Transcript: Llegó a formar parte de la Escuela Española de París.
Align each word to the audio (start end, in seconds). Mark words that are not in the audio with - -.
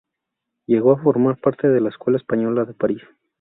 Llegó 0.65 0.93
a 0.93 0.97
formar 1.03 1.37
parte 1.39 1.67
de 1.69 1.79
la 1.79 1.89
Escuela 1.89 2.17
Española 2.17 2.65
de 2.65 2.73
París. 2.73 3.03